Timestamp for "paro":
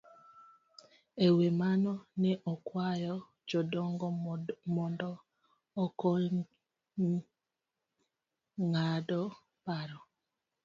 9.65-9.99